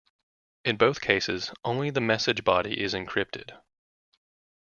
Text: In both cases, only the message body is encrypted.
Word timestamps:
In 0.65 0.77
both 0.77 0.99
cases, 0.99 1.51
only 1.63 1.91
the 1.91 2.01
message 2.01 2.43
body 2.43 2.81
is 2.81 2.95
encrypted. 2.95 3.59